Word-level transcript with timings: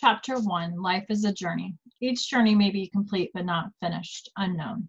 Chapter 0.00 0.38
1 0.38 0.80
Life 0.80 1.06
is 1.08 1.24
a 1.24 1.32
Journey. 1.32 1.74
Each 2.00 2.30
journey 2.30 2.54
may 2.54 2.70
be 2.70 2.86
complete 2.86 3.32
but 3.34 3.44
not 3.44 3.72
finished, 3.80 4.30
unknown. 4.36 4.88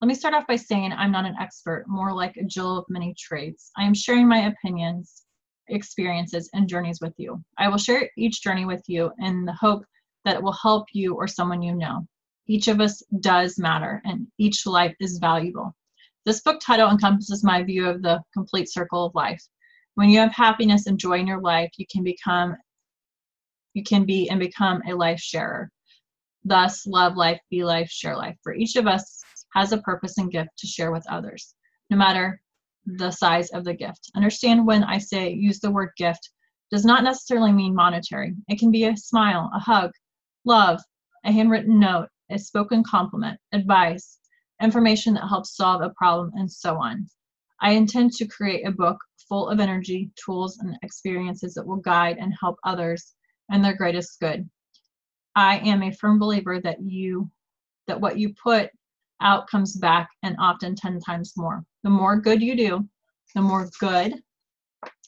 Let 0.00 0.08
me 0.08 0.14
start 0.16 0.34
off 0.34 0.48
by 0.48 0.56
saying 0.56 0.92
I'm 0.92 1.12
not 1.12 1.24
an 1.24 1.36
expert, 1.40 1.84
more 1.86 2.12
like 2.12 2.36
a 2.36 2.42
Jill 2.42 2.78
of 2.78 2.84
many 2.88 3.14
trades. 3.16 3.70
I 3.76 3.84
am 3.84 3.94
sharing 3.94 4.26
my 4.26 4.48
opinions, 4.48 5.22
experiences, 5.68 6.50
and 6.52 6.68
journeys 6.68 6.98
with 7.00 7.14
you. 7.16 7.44
I 7.58 7.68
will 7.68 7.78
share 7.78 8.10
each 8.18 8.42
journey 8.42 8.64
with 8.64 8.82
you 8.88 9.12
in 9.20 9.44
the 9.44 9.52
hope 9.52 9.84
that 10.24 10.34
it 10.34 10.42
will 10.42 10.52
help 10.52 10.88
you 10.92 11.14
or 11.14 11.28
someone 11.28 11.62
you 11.62 11.76
know. 11.76 12.04
Each 12.48 12.66
of 12.66 12.80
us 12.80 13.04
does 13.20 13.56
matter, 13.56 14.02
and 14.04 14.26
each 14.38 14.66
life 14.66 14.96
is 14.98 15.18
valuable. 15.18 15.76
This 16.24 16.40
book 16.40 16.58
title 16.60 16.90
encompasses 16.90 17.44
my 17.44 17.62
view 17.62 17.86
of 17.86 18.02
the 18.02 18.20
complete 18.32 18.68
circle 18.68 19.04
of 19.04 19.14
life. 19.14 19.46
When 19.94 20.08
you 20.08 20.18
have 20.18 20.32
happiness 20.32 20.88
and 20.88 20.98
joy 20.98 21.20
in 21.20 21.28
your 21.28 21.40
life, 21.40 21.70
you 21.76 21.86
can 21.88 22.02
become 22.02 22.56
you 23.74 23.82
can 23.82 24.04
be 24.04 24.28
and 24.30 24.40
become 24.40 24.80
a 24.88 24.94
life 24.94 25.20
sharer. 25.20 25.70
Thus, 26.44 26.86
love 26.86 27.16
life, 27.16 27.40
be 27.50 27.64
life, 27.64 27.90
share 27.90 28.16
life. 28.16 28.36
For 28.42 28.54
each 28.54 28.76
of 28.76 28.86
us 28.86 29.22
has 29.54 29.72
a 29.72 29.78
purpose 29.78 30.18
and 30.18 30.30
gift 30.30 30.50
to 30.58 30.66
share 30.66 30.92
with 30.92 31.06
others, 31.10 31.54
no 31.90 31.96
matter 31.96 32.40
the 32.86 33.10
size 33.10 33.50
of 33.50 33.64
the 33.64 33.74
gift. 33.74 34.10
Understand 34.14 34.66
when 34.66 34.84
I 34.84 34.98
say 34.98 35.30
use 35.32 35.60
the 35.60 35.70
word 35.70 35.90
gift 35.96 36.30
does 36.70 36.84
not 36.84 37.04
necessarily 37.04 37.52
mean 37.52 37.74
monetary. 37.74 38.34
It 38.48 38.58
can 38.58 38.70
be 38.70 38.84
a 38.84 38.96
smile, 38.96 39.50
a 39.54 39.58
hug, 39.58 39.90
love, 40.44 40.80
a 41.24 41.32
handwritten 41.32 41.78
note, 41.78 42.08
a 42.30 42.38
spoken 42.38 42.82
compliment, 42.84 43.38
advice, 43.52 44.18
information 44.60 45.14
that 45.14 45.28
helps 45.28 45.56
solve 45.56 45.82
a 45.82 45.90
problem, 45.90 46.32
and 46.34 46.50
so 46.50 46.76
on. 46.76 47.06
I 47.60 47.72
intend 47.72 48.12
to 48.14 48.26
create 48.26 48.66
a 48.66 48.72
book 48.72 48.98
full 49.28 49.48
of 49.48 49.60
energy, 49.60 50.10
tools, 50.22 50.58
and 50.58 50.76
experiences 50.82 51.54
that 51.54 51.66
will 51.66 51.76
guide 51.76 52.18
and 52.18 52.34
help 52.40 52.58
others 52.64 53.14
and 53.50 53.64
their 53.64 53.76
greatest 53.76 54.20
good. 54.20 54.48
I 55.36 55.58
am 55.58 55.82
a 55.82 55.92
firm 55.92 56.18
believer 56.18 56.60
that 56.60 56.80
you 56.80 57.30
that 57.86 58.00
what 58.00 58.18
you 58.18 58.34
put 58.34 58.70
out 59.20 59.48
comes 59.48 59.76
back 59.76 60.08
and 60.22 60.36
often 60.38 60.74
10 60.74 61.00
times 61.00 61.34
more. 61.36 61.64
The 61.82 61.90
more 61.90 62.16
good 62.16 62.40
you 62.42 62.56
do, 62.56 62.88
the 63.34 63.42
more 63.42 63.68
good 63.78 64.22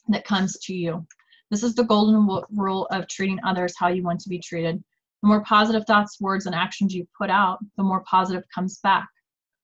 that 0.09 0.25
comes 0.25 0.59
to 0.61 0.75
you. 0.75 1.07
This 1.51 1.62
is 1.62 1.75
the 1.75 1.84
golden 1.84 2.29
rule 2.51 2.87
of 2.91 3.09
treating 3.09 3.39
others 3.45 3.75
how 3.79 3.89
you 3.89 4.03
want 4.03 4.20
to 4.20 4.29
be 4.29 4.39
treated. 4.39 4.83
The 5.23 5.29
more 5.29 5.42
positive 5.45 5.87
thoughts, 5.87 6.20
words, 6.20 6.47
and 6.47 6.55
actions 6.55 6.95
you 6.95 7.07
put 7.17 7.31
out, 7.31 7.59
the 7.77 7.83
more 7.83 8.03
positive 8.03 8.45
comes 8.55 8.79
back. 8.83 9.09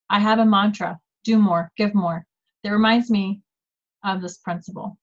I 0.09 0.19
have 0.19 0.39
a 0.39 0.47
mantra 0.47 0.99
do 1.25 1.39
more, 1.39 1.71
give 1.77 1.95
more 1.95 2.27
that 2.63 2.71
reminds 2.71 3.11
me 3.11 3.43
of 4.05 4.21
this 4.21 4.39
principle. 4.39 4.99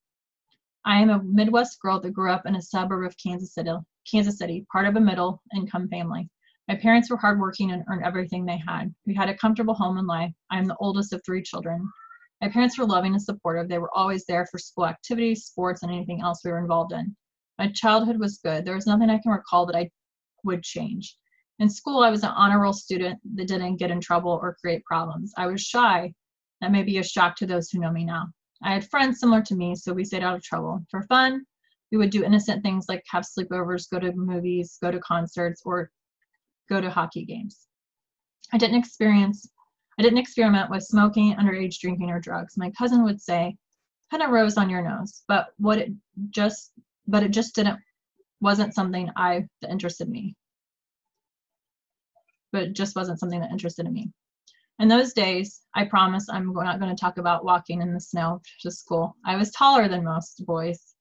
I 0.86 1.00
am 1.00 1.10
a 1.10 1.22
Midwest 1.22 1.78
girl 1.80 2.00
that 2.00 2.12
grew 2.12 2.30
up 2.30 2.46
in 2.46 2.56
a 2.56 2.62
suburb 2.62 3.06
of 3.06 3.16
Kansas 3.18 3.52
City, 3.52 3.72
Kansas 4.10 4.38
City, 4.38 4.66
part 4.72 4.86
of 4.86 4.96
a 4.96 5.00
middle 5.00 5.42
income 5.54 5.88
family. 5.88 6.30
My 6.68 6.74
parents 6.74 7.10
were 7.10 7.18
hardworking 7.18 7.72
and 7.72 7.84
earned 7.88 8.04
everything 8.04 8.46
they 8.46 8.62
had. 8.66 8.94
We 9.06 9.14
had 9.14 9.28
a 9.28 9.36
comfortable 9.36 9.74
home 9.74 9.98
and 9.98 10.06
life. 10.06 10.32
I 10.50 10.58
am 10.58 10.66
the 10.66 10.76
oldest 10.80 11.12
of 11.12 11.20
three 11.24 11.42
children. 11.42 11.86
My 12.40 12.48
parents 12.48 12.78
were 12.78 12.86
loving 12.86 13.12
and 13.12 13.22
supportive. 13.22 13.68
They 13.68 13.78
were 13.78 13.94
always 13.94 14.24
there 14.24 14.46
for 14.46 14.56
school 14.56 14.86
activities, 14.86 15.44
sports, 15.44 15.82
and 15.82 15.92
anything 15.92 16.22
else 16.22 16.40
we 16.44 16.50
were 16.50 16.58
involved 16.58 16.92
in. 16.92 17.14
My 17.58 17.70
childhood 17.72 18.18
was 18.18 18.38
good. 18.38 18.64
There 18.64 18.74
was 18.74 18.86
nothing 18.86 19.10
I 19.10 19.18
can 19.18 19.32
recall 19.32 19.66
that 19.66 19.76
I 19.76 19.90
would 20.44 20.62
change. 20.62 21.14
In 21.58 21.68
school, 21.68 22.02
I 22.02 22.10
was 22.10 22.22
an 22.22 22.30
honor 22.30 22.60
roll 22.60 22.72
student 22.72 23.20
that 23.34 23.48
didn't 23.48 23.76
get 23.76 23.90
in 23.90 24.00
trouble 24.00 24.38
or 24.40 24.56
create 24.58 24.82
problems. 24.86 25.34
I 25.36 25.46
was 25.46 25.60
shy. 25.60 26.14
That 26.62 26.72
may 26.72 26.84
be 26.84 26.96
a 26.96 27.02
shock 27.02 27.36
to 27.36 27.46
those 27.46 27.68
who 27.68 27.80
know 27.80 27.92
me 27.92 28.06
now. 28.06 28.28
I 28.62 28.72
had 28.72 28.88
friends 28.88 29.20
similar 29.20 29.42
to 29.42 29.56
me, 29.56 29.74
so 29.74 29.92
we 29.92 30.04
stayed 30.04 30.22
out 30.22 30.36
of 30.36 30.42
trouble. 30.42 30.84
For 30.90 31.02
fun, 31.02 31.44
we 31.90 31.98
would 31.98 32.10
do 32.10 32.24
innocent 32.24 32.62
things 32.62 32.86
like 32.88 33.02
have 33.08 33.24
sleepovers, 33.24 33.90
go 33.90 33.98
to 33.98 34.12
movies, 34.12 34.78
go 34.82 34.90
to 34.90 35.00
concerts, 35.00 35.62
or 35.64 35.90
go 36.68 36.80
to 36.80 36.90
hockey 36.90 37.24
games. 37.24 37.66
I 38.52 38.58
didn't 38.58 38.78
experience 38.78 39.48
I 40.00 40.02
didn't 40.02 40.18
experiment 40.18 40.70
with 40.70 40.82
smoking, 40.82 41.34
underage 41.34 41.78
drinking, 41.78 42.10
or 42.10 42.20
drugs. 42.20 42.56
My 42.56 42.70
cousin 42.70 43.02
would 43.04 43.20
say, 43.20 43.54
kind 44.10 44.22
of 44.22 44.30
rose 44.30 44.56
on 44.56 44.70
your 44.70 44.80
nose," 44.80 45.24
but 45.28 45.48
what 45.58 45.76
it 45.76 45.92
just 46.30 46.72
but 47.06 47.22
it 47.22 47.32
just 47.32 47.54
didn't 47.54 47.78
wasn't 48.40 48.74
something 48.74 49.10
I 49.16 49.46
that 49.60 49.70
interested 49.70 50.08
me. 50.08 50.36
But 52.50 52.62
it 52.62 52.72
just 52.72 52.96
wasn't 52.96 53.20
something 53.20 53.40
that 53.40 53.50
interested 53.50 53.84
in 53.84 53.92
me. 53.92 54.10
In 54.80 54.88
those 54.88 55.12
days, 55.12 55.60
I 55.74 55.84
promise 55.84 56.26
I'm 56.30 56.54
not 56.54 56.80
going 56.80 56.94
to 56.94 56.98
talk 56.98 57.18
about 57.18 57.44
walking 57.44 57.82
in 57.82 57.92
the 57.92 58.00
snow 58.00 58.40
to 58.62 58.70
school. 58.70 59.14
I 59.26 59.36
was 59.36 59.50
taller 59.50 59.88
than 59.88 60.02
most 60.02 60.42
boys. 60.46 60.94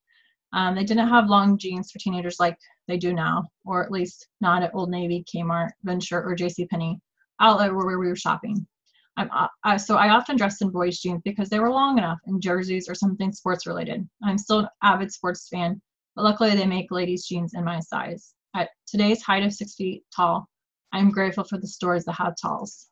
Um, 0.51 0.75
they 0.75 0.83
didn't 0.83 1.07
have 1.07 1.29
long 1.29 1.57
jeans 1.57 1.89
for 1.89 1.97
teenagers 1.99 2.41
like 2.41 2.57
they 2.89 2.97
do 2.97 3.13
now, 3.13 3.47
or 3.63 3.81
at 3.81 3.89
least 3.89 4.27
not 4.41 4.63
at 4.63 4.75
Old 4.75 4.89
Navy, 4.89 5.23
Kmart, 5.33 5.69
Venture, 5.83 6.21
or 6.21 6.35
JCPenney, 6.35 6.99
outlet 7.39 7.73
where 7.73 7.87
we 7.87 7.95
were 7.95 8.17
shopping. 8.17 8.67
Uh, 9.15 9.47
uh, 9.63 9.77
so 9.77 9.95
I 9.95 10.09
often 10.09 10.35
dressed 10.35 10.61
in 10.61 10.71
boys' 10.71 10.99
jeans 10.99 11.21
because 11.23 11.47
they 11.47 11.61
were 11.61 11.71
long 11.71 11.97
enough, 11.97 12.19
and 12.25 12.41
jerseys 12.41 12.89
or 12.89 12.95
something 12.95 13.31
sports 13.31 13.65
related. 13.65 14.05
I'm 14.21 14.37
still 14.37 14.59
an 14.59 14.67
avid 14.83 15.13
sports 15.13 15.47
fan, 15.47 15.81
but 16.17 16.25
luckily 16.25 16.53
they 16.53 16.67
make 16.67 16.91
ladies' 16.91 17.27
jeans 17.27 17.53
in 17.53 17.63
my 17.63 17.79
size. 17.79 18.33
At 18.53 18.71
today's 18.87 19.23
height 19.23 19.43
of 19.43 19.53
six 19.53 19.75
feet 19.75 20.03
tall, 20.13 20.49
I'm 20.91 21.11
grateful 21.11 21.45
for 21.45 21.57
the 21.57 21.67
stores 21.67 22.03
that 22.03 22.17
have 22.17 22.35
talls. 22.41 22.88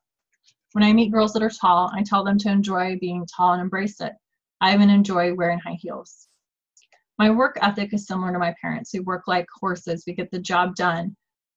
When 0.73 0.83
I 0.83 0.93
meet 0.93 1.11
girls 1.11 1.33
that 1.33 1.43
are 1.43 1.49
tall, 1.49 1.91
I 1.93 2.03
tell 2.03 2.23
them 2.23 2.37
to 2.39 2.49
enjoy 2.49 2.97
being 2.99 3.25
tall 3.25 3.53
and 3.53 3.61
embrace 3.61 4.01
it. 4.01 4.13
I 4.59 4.73
even 4.73 4.89
enjoy 4.89 5.33
wearing 5.33 5.59
high 5.59 5.77
heels. 5.79 6.27
My 7.17 7.29
work 7.29 7.57
ethic 7.61 7.93
is 7.93 8.05
similar 8.05 8.31
to 8.33 8.39
my 8.39 8.53
parents, 8.61 8.91
who 8.91 9.01
work 9.03 9.23
like 9.27 9.47
horses. 9.59 10.03
We 10.05 10.13
get 10.13 10.29
the 10.29 10.39
job 10.39 10.75
done. 10.75 11.15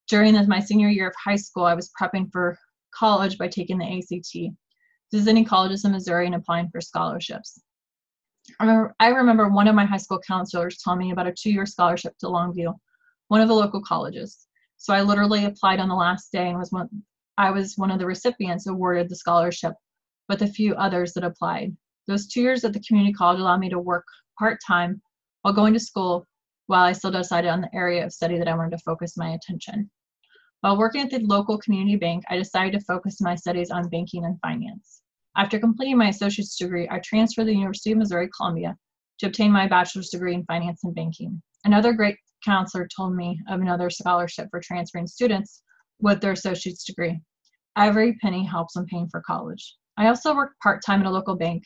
During 0.09 0.35
my 0.49 0.61
senior 0.61 0.89
year 0.89 1.09
of 1.09 1.15
high 1.23 1.37
school, 1.37 1.65
I 1.65 1.75
was 1.75 1.91
prepping 2.01 2.33
for 2.33 2.59
college 2.95 3.37
by 3.37 3.49
taking 3.49 3.79
the 3.79 3.99
ACT, 3.99 4.55
visiting 5.13 5.45
colleges 5.45 5.85
in 5.85 5.93
Missouri, 5.93 6.27
and 6.27 6.35
applying 6.35 6.71
for 6.71 6.81
scholarships. 6.81 7.61
I 8.59 8.65
remember, 8.65 8.95
I 9.01 9.09
remember 9.09 9.49
one 9.49 9.69
of 9.69 9.75
my 9.75 9.85
high 9.85 9.99
school 9.99 10.21
counselors 10.27 10.79
telling 10.79 10.99
me 11.01 11.13
about 11.13 11.27
a 11.27 11.33
two 11.33 11.51
year 11.51 11.67
scholarship 11.67 12.17
to 12.19 12.27
Longview, 12.27 12.75
one 13.29 13.41
of 13.41 13.49
the 13.49 13.55
local 13.55 13.83
colleges. 13.83 14.47
So 14.77 14.95
I 14.95 15.03
literally 15.03 15.45
applied 15.45 15.79
on 15.79 15.89
the 15.89 15.95
last 15.95 16.33
day 16.33 16.49
and 16.49 16.59
was 16.59 16.73
one, 16.73 16.89
I 17.41 17.51
was 17.51 17.79
one 17.79 17.91
of 17.91 17.99
the 17.99 18.05
recipients 18.05 18.67
awarded 18.67 19.09
the 19.09 19.17
scholarship 19.17 19.73
with 20.29 20.43
a 20.43 20.47
few 20.47 20.75
others 20.75 21.15
that 21.15 21.25
applied. 21.25 21.75
Those 22.07 22.27
two 22.27 22.43
years 22.43 22.65
at 22.65 22.75
the 22.75 22.83
community 22.87 23.15
college 23.15 23.41
allowed 23.41 23.61
me 23.61 23.71
to 23.71 23.79
work 23.79 24.05
part 24.39 24.59
time 24.67 25.01
while 25.41 25.55
going 25.55 25.73
to 25.73 25.81
school 25.81 26.27
while 26.67 26.85
I 26.85 26.93
still 26.93 27.11
decided 27.11 27.49
on 27.49 27.63
the 27.63 27.75
area 27.75 28.05
of 28.05 28.13
study 28.13 28.37
that 28.37 28.47
I 28.47 28.55
wanted 28.55 28.73
to 28.73 28.85
focus 28.85 29.17
my 29.17 29.31
attention. 29.31 29.91
While 30.61 30.77
working 30.77 31.01
at 31.01 31.09
the 31.09 31.21
local 31.21 31.57
community 31.57 31.97
bank, 31.97 32.25
I 32.29 32.37
decided 32.37 32.79
to 32.79 32.85
focus 32.85 33.23
my 33.23 33.37
studies 33.37 33.71
on 33.71 33.89
banking 33.89 34.27
and 34.27 34.39
finance. 34.43 35.01
After 35.35 35.59
completing 35.59 35.97
my 35.97 36.09
associate's 36.09 36.59
degree, 36.59 36.91
I 36.91 36.99
transferred 36.99 37.45
to 37.45 37.47
the 37.47 37.55
University 37.55 37.93
of 37.93 37.99
Missouri 37.99 38.29
Columbia 38.37 38.77
to 39.21 39.29
obtain 39.29 39.51
my 39.51 39.67
bachelor's 39.67 40.11
degree 40.11 40.35
in 40.35 40.45
finance 40.45 40.85
and 40.85 40.95
banking. 40.95 41.41
Another 41.65 41.95
great 41.95 42.19
counselor 42.45 42.87
told 42.95 43.17
me 43.17 43.41
of 43.49 43.63
another 43.63 43.89
scholarship 43.89 44.49
for 44.51 44.61
transferring 44.61 45.07
students 45.07 45.63
with 46.01 46.21
their 46.21 46.33
associate's 46.33 46.85
degree. 46.85 47.19
Every 47.77 48.15
penny 48.15 48.45
helps 48.45 48.77
in 48.77 48.87
paying 48.87 49.09
for 49.09 49.21
college. 49.21 49.77
I 49.97 50.09
also 50.09 50.35
worked 50.35 50.61
part 50.61 50.83
time 50.85 51.01
at 51.01 51.07
a 51.07 51.11
local 51.11 51.37
bank 51.37 51.65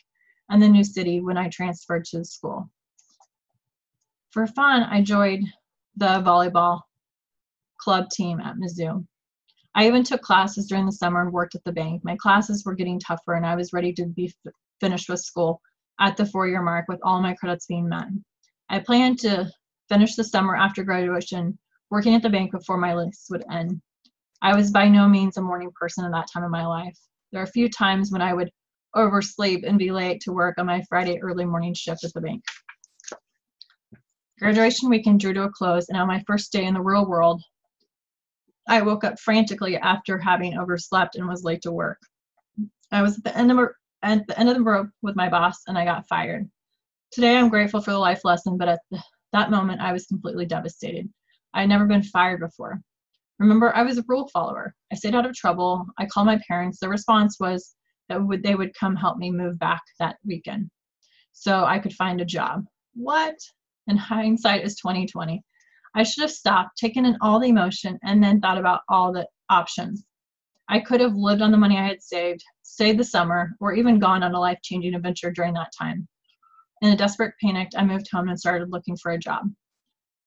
in 0.51 0.59
the 0.59 0.67
new 0.67 0.83
city 0.83 1.19
when 1.21 1.37
I 1.37 1.49
transferred 1.49 2.05
to 2.05 2.19
the 2.19 2.25
school. 2.25 2.69
For 4.31 4.47
fun, 4.47 4.83
I 4.83 5.01
joined 5.01 5.47
the 5.95 6.21
volleyball 6.21 6.81
club 7.77 8.09
team 8.09 8.39
at 8.39 8.57
Mizzou. 8.57 9.05
I 9.75 9.87
even 9.87 10.03
took 10.03 10.21
classes 10.21 10.67
during 10.67 10.85
the 10.85 10.91
summer 10.91 11.21
and 11.21 11.33
worked 11.33 11.55
at 11.55 11.63
the 11.63 11.71
bank. 11.71 12.01
My 12.03 12.15
classes 12.15 12.63
were 12.65 12.75
getting 12.75 12.99
tougher, 12.99 13.33
and 13.33 13.45
I 13.45 13.55
was 13.55 13.73
ready 13.73 13.91
to 13.93 14.05
be 14.05 14.33
f- 14.45 14.53
finished 14.79 15.09
with 15.09 15.19
school 15.19 15.61
at 15.99 16.17
the 16.17 16.25
four 16.25 16.47
year 16.47 16.61
mark 16.61 16.87
with 16.87 16.99
all 17.03 17.21
my 17.21 17.33
credits 17.33 17.65
being 17.65 17.89
met. 17.89 18.07
I 18.69 18.79
planned 18.79 19.19
to 19.19 19.49
finish 19.89 20.15
the 20.15 20.23
summer 20.23 20.55
after 20.55 20.83
graduation, 20.83 21.57
working 21.89 22.15
at 22.15 22.21
the 22.21 22.29
bank 22.29 22.51
before 22.51 22.77
my 22.77 22.95
lease 22.95 23.27
would 23.29 23.43
end. 23.51 23.81
I 24.45 24.55
was 24.55 24.69
by 24.69 24.87
no 24.87 25.09
means 25.09 25.37
a 25.37 25.41
morning 25.41 25.71
person 25.75 26.05
at 26.05 26.11
that 26.11 26.27
time 26.31 26.43
of 26.43 26.51
my 26.51 26.67
life. 26.67 26.95
There 27.31 27.41
are 27.41 27.45
a 27.45 27.51
few 27.51 27.67
times 27.67 28.11
when 28.11 28.21
I 28.21 28.35
would 28.35 28.51
oversleep 28.93 29.63
and 29.65 29.79
be 29.79 29.89
late 29.89 30.21
to 30.21 30.31
work 30.31 30.59
on 30.59 30.67
my 30.67 30.83
Friday 30.87 31.19
early 31.19 31.45
morning 31.45 31.73
shift 31.73 32.03
at 32.03 32.13
the 32.13 32.21
bank. 32.21 32.43
Graduation 34.37 34.87
weekend 34.87 35.19
drew 35.19 35.33
to 35.33 35.45
a 35.45 35.49
close, 35.49 35.89
and 35.89 35.97
on 35.97 36.07
my 36.07 36.23
first 36.27 36.51
day 36.51 36.65
in 36.65 36.75
the 36.75 36.81
real 36.81 37.07
world, 37.07 37.41
I 38.67 38.83
woke 38.83 39.03
up 39.03 39.19
frantically 39.19 39.77
after 39.77 40.19
having 40.19 40.59
overslept 40.59 41.15
and 41.15 41.27
was 41.27 41.43
late 41.43 41.63
to 41.63 41.71
work. 41.71 41.97
I 42.91 43.01
was 43.01 43.17
at 43.17 43.23
the 43.23 43.35
end 43.35 43.51
of 43.51 43.57
at 44.03 44.27
the 44.27 44.39
end 44.39 44.49
of 44.49 44.57
the 44.57 44.61
rope 44.61 44.89
with 45.01 45.15
my 45.15 45.27
boss, 45.27 45.63
and 45.65 45.75
I 45.75 45.85
got 45.85 46.07
fired. 46.07 46.47
Today, 47.11 47.35
I'm 47.35 47.49
grateful 47.49 47.81
for 47.81 47.89
the 47.89 47.97
life 47.97 48.23
lesson, 48.23 48.59
but 48.59 48.69
at 48.69 48.79
the, 48.91 49.01
that 49.33 49.49
moment, 49.49 49.81
I 49.81 49.91
was 49.91 50.05
completely 50.05 50.45
devastated. 50.45 51.11
I 51.55 51.61
had 51.61 51.69
never 51.69 51.85
been 51.85 52.03
fired 52.03 52.41
before. 52.41 52.79
Remember, 53.39 53.75
I 53.75 53.83
was 53.83 53.97
a 53.97 54.03
rule 54.07 54.29
follower. 54.29 54.73
I 54.91 54.95
stayed 54.95 55.15
out 55.15 55.25
of 55.25 55.33
trouble. 55.33 55.85
I 55.97 56.05
called 56.05 56.27
my 56.27 56.39
parents. 56.47 56.79
The 56.79 56.89
response 56.89 57.37
was 57.39 57.75
that 58.09 58.25
would, 58.25 58.43
they 58.43 58.55
would 58.55 58.73
come 58.73 58.95
help 58.95 59.17
me 59.17 59.31
move 59.31 59.59
back 59.59 59.81
that 59.99 60.17
weekend 60.25 60.69
so 61.35 61.65
I 61.65 61.79
could 61.79 61.93
find 61.93 62.21
a 62.21 62.25
job. 62.25 62.65
What? 62.95 63.35
In 63.87 63.97
hindsight 63.97 64.63
is 64.63 64.77
2020. 64.77 65.43
I 65.93 66.03
should 66.03 66.21
have 66.21 66.31
stopped, 66.31 66.77
taken 66.77 67.05
in 67.05 67.17
all 67.21 67.39
the 67.39 67.49
emotion, 67.49 67.99
and 68.03 68.23
then 68.23 68.39
thought 68.39 68.57
about 68.57 68.81
all 68.89 69.13
the 69.13 69.27
options. 69.49 70.05
I 70.67 70.79
could 70.79 71.01
have 71.01 71.13
lived 71.13 71.41
on 71.41 71.51
the 71.51 71.57
money 71.57 71.77
I 71.77 71.85
had 71.85 72.01
saved, 72.01 72.43
stayed 72.63 72.97
the 72.97 73.03
summer, 73.03 73.55
or 73.59 73.73
even 73.73 73.99
gone 73.99 74.23
on 74.23 74.33
a 74.33 74.39
life 74.39 74.59
changing 74.63 74.95
adventure 74.95 75.31
during 75.31 75.53
that 75.53 75.71
time. 75.77 76.07
In 76.81 76.91
a 76.91 76.97
desperate 76.97 77.35
panic, 77.41 77.69
I 77.77 77.85
moved 77.85 78.09
home 78.11 78.29
and 78.29 78.39
started 78.39 78.71
looking 78.71 78.97
for 78.97 79.11
a 79.11 79.19
job. 79.19 79.45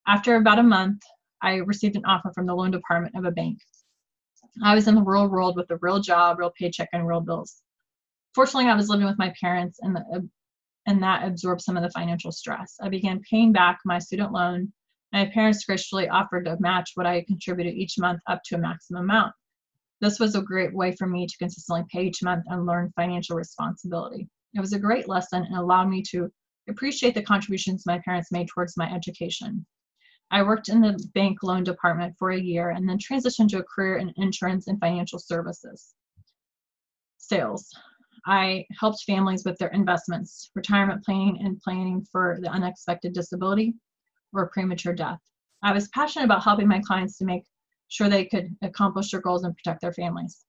After 0.06 0.36
about 0.36 0.58
a 0.58 0.62
month, 0.62 1.00
I 1.42 1.56
received 1.56 1.96
an 1.96 2.04
offer 2.04 2.32
from 2.34 2.46
the 2.46 2.54
loan 2.54 2.70
department 2.70 3.14
of 3.16 3.24
a 3.24 3.30
bank. 3.30 3.58
I 4.62 4.74
was 4.74 4.88
in 4.88 4.94
the 4.94 5.02
real 5.02 5.28
world 5.28 5.56
with 5.56 5.70
a 5.70 5.78
real 5.80 6.00
job, 6.00 6.38
real 6.38 6.52
paycheck, 6.58 6.88
and 6.92 7.06
real 7.06 7.20
bills. 7.20 7.62
Fortunately, 8.34 8.68
I 8.68 8.74
was 8.74 8.88
living 8.88 9.06
with 9.06 9.18
my 9.18 9.32
parents, 9.40 9.78
and, 9.82 9.94
the, 9.94 10.28
and 10.86 11.02
that 11.02 11.26
absorbed 11.26 11.60
some 11.60 11.76
of 11.76 11.82
the 11.82 11.90
financial 11.90 12.32
stress. 12.32 12.76
I 12.80 12.88
began 12.88 13.20
paying 13.28 13.52
back 13.52 13.78
my 13.84 13.98
student 13.98 14.32
loan. 14.32 14.72
My 15.12 15.26
parents 15.26 15.64
graciously 15.64 16.08
offered 16.08 16.44
to 16.46 16.56
match 16.60 16.90
what 16.94 17.06
I 17.06 17.24
contributed 17.24 17.74
each 17.74 17.98
month 17.98 18.20
up 18.26 18.42
to 18.46 18.56
a 18.56 18.58
maximum 18.58 19.04
amount. 19.04 19.32
This 20.00 20.20
was 20.20 20.34
a 20.34 20.42
great 20.42 20.74
way 20.74 20.92
for 20.92 21.06
me 21.06 21.26
to 21.26 21.38
consistently 21.38 21.84
pay 21.90 22.04
each 22.04 22.22
month 22.22 22.44
and 22.48 22.66
learn 22.66 22.92
financial 22.94 23.36
responsibility. 23.36 24.28
It 24.54 24.60
was 24.60 24.72
a 24.72 24.78
great 24.78 25.08
lesson 25.08 25.44
and 25.44 25.56
allowed 25.56 25.88
me 25.88 26.02
to 26.10 26.30
appreciate 26.68 27.14
the 27.14 27.22
contributions 27.22 27.86
my 27.86 28.00
parents 28.04 28.30
made 28.30 28.48
towards 28.48 28.76
my 28.76 28.92
education. 28.92 29.66
I 30.30 30.42
worked 30.42 30.68
in 30.68 30.80
the 30.80 30.98
bank 31.14 31.42
loan 31.42 31.64
department 31.64 32.14
for 32.18 32.30
a 32.30 32.40
year 32.40 32.70
and 32.70 32.88
then 32.88 32.98
transitioned 32.98 33.48
to 33.50 33.58
a 33.58 33.64
career 33.64 33.96
in 33.96 34.12
insurance 34.16 34.66
and 34.66 34.78
financial 34.78 35.18
services. 35.18 35.94
Sales. 37.16 37.68
I 38.26 38.66
helped 38.78 39.04
families 39.04 39.44
with 39.44 39.56
their 39.58 39.68
investments, 39.68 40.50
retirement 40.54 41.04
planning, 41.04 41.38
and 41.42 41.60
planning 41.60 42.06
for 42.10 42.38
the 42.42 42.50
unexpected 42.50 43.14
disability 43.14 43.74
or 44.34 44.50
premature 44.50 44.92
death. 44.94 45.20
I 45.62 45.72
was 45.72 45.88
passionate 45.88 46.26
about 46.26 46.44
helping 46.44 46.68
my 46.68 46.80
clients 46.80 47.16
to 47.18 47.24
make 47.24 47.44
sure 47.88 48.08
they 48.08 48.26
could 48.26 48.54
accomplish 48.62 49.10
their 49.10 49.20
goals 49.20 49.44
and 49.44 49.56
protect 49.56 49.80
their 49.80 49.92
families 49.92 50.44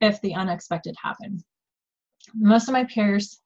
if 0.00 0.20
the 0.20 0.34
unexpected 0.34 0.94
happened. 1.02 1.42
Most 2.34 2.68
of 2.68 2.72
my 2.72 2.84
peers 2.84 3.40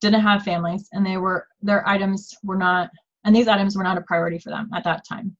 didn't 0.00 0.20
have 0.20 0.42
families 0.42 0.88
and 0.92 1.06
they 1.06 1.16
were 1.16 1.46
their 1.62 1.88
items 1.88 2.34
were 2.42 2.56
not 2.56 2.90
and 3.24 3.34
these 3.34 3.48
items 3.48 3.76
were 3.76 3.84
not 3.84 3.98
a 3.98 4.02
priority 4.02 4.38
for 4.38 4.50
them 4.50 4.68
at 4.74 4.84
that 4.84 5.04
time. 5.08 5.36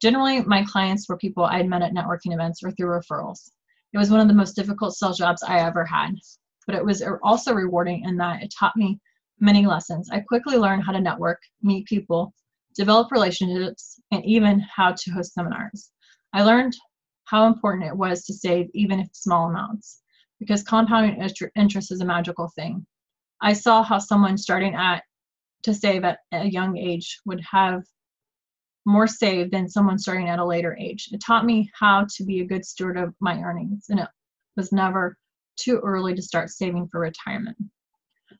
Generally, 0.00 0.42
my 0.42 0.64
clients 0.64 1.08
were 1.08 1.16
people 1.16 1.44
I 1.44 1.56
had 1.56 1.68
met 1.68 1.82
at 1.82 1.94
networking 1.94 2.34
events 2.34 2.62
or 2.62 2.70
through 2.70 2.88
referrals. 2.88 3.50
It 3.92 3.98
was 3.98 4.10
one 4.10 4.20
of 4.20 4.28
the 4.28 4.34
most 4.34 4.54
difficult 4.54 4.94
sales 4.94 5.18
jobs 5.18 5.42
I 5.42 5.60
ever 5.60 5.84
had, 5.84 6.14
but 6.66 6.76
it 6.76 6.84
was 6.84 7.02
also 7.22 7.54
rewarding 7.54 8.04
in 8.04 8.16
that 8.18 8.42
it 8.42 8.52
taught 8.58 8.76
me 8.76 9.00
many 9.40 9.66
lessons. 9.66 10.10
I 10.10 10.20
quickly 10.20 10.56
learned 10.58 10.84
how 10.84 10.92
to 10.92 11.00
network, 11.00 11.40
meet 11.62 11.86
people, 11.86 12.34
develop 12.74 13.10
relationships, 13.10 13.98
and 14.10 14.24
even 14.24 14.60
how 14.60 14.92
to 14.92 15.10
host 15.10 15.32
seminars. 15.32 15.90
I 16.32 16.42
learned 16.42 16.76
how 17.24 17.46
important 17.46 17.84
it 17.84 17.96
was 17.96 18.24
to 18.24 18.34
save 18.34 18.68
even 18.74 19.00
if 19.00 19.08
small 19.12 19.48
amounts 19.48 20.02
because 20.38 20.62
compounding 20.62 21.26
interest 21.56 21.90
is 21.90 22.00
a 22.00 22.04
magical 22.04 22.50
thing. 22.54 22.86
I 23.40 23.54
saw 23.54 23.82
how 23.82 23.98
someone 23.98 24.36
starting 24.36 24.74
at 24.74 25.02
to 25.62 25.74
save 25.74 26.04
at 26.04 26.18
a 26.32 26.46
young 26.46 26.76
age 26.76 27.20
would 27.24 27.40
have 27.50 27.82
more 28.86 29.06
saved 29.06 29.52
than 29.52 29.68
someone 29.68 29.98
starting 29.98 30.28
at 30.28 30.38
a 30.38 30.44
later 30.44 30.76
age. 30.80 31.08
It 31.12 31.20
taught 31.20 31.44
me 31.44 31.70
how 31.78 32.06
to 32.16 32.24
be 32.24 32.40
a 32.40 32.46
good 32.46 32.64
steward 32.64 32.96
of 32.96 33.14
my 33.20 33.40
earnings, 33.40 33.86
and 33.90 33.98
it 33.98 34.08
was 34.56 34.72
never 34.72 35.18
too 35.56 35.80
early 35.82 36.14
to 36.14 36.22
start 36.22 36.50
saving 36.50 36.88
for 36.88 37.00
retirement. 37.00 37.56